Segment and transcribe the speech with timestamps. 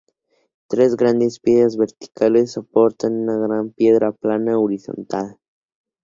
[0.67, 5.37] Tres grandes piedras verticales soportan una gran piedra plana horizontal.